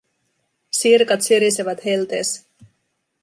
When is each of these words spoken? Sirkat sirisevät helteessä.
Sirkat 0.71 1.21
sirisevät 1.23 1.79
helteessä. 1.85 2.45